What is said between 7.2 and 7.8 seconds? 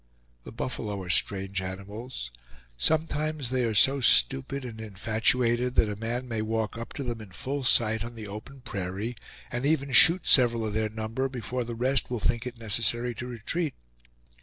in full